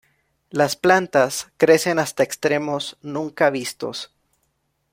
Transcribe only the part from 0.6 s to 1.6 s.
plantas